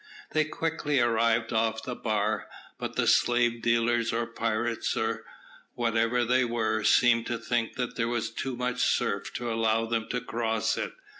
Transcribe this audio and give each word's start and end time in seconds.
They 0.31 0.45
quickly 0.45 0.99
arrived 0.99 1.53
off 1.53 1.83
the 1.83 1.93
bar, 1.93 2.47
but 2.79 2.95
the 2.95 3.05
slave 3.05 3.61
dealers 3.61 4.11
or 4.11 4.25
pirates, 4.25 4.97
or 4.97 5.23
whatever 5.75 6.25
they 6.25 6.43
were, 6.43 6.83
seemed 6.83 7.27
to 7.27 7.37
think 7.37 7.75
that 7.75 7.97
there 7.97 8.07
was 8.07 8.31
too 8.31 8.55
much 8.55 8.81
surf 8.81 9.31
to 9.33 9.53
allow 9.53 9.85
them 9.85 10.07
to 10.09 10.19
cross 10.19 10.75
it. 10.75 10.93